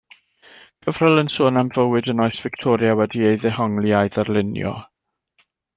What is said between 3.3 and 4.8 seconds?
ei ddehongli a'i ddarlunio.